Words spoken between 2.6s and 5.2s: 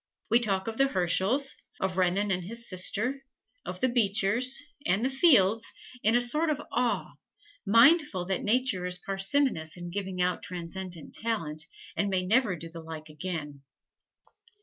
sister, of the Beechers, and the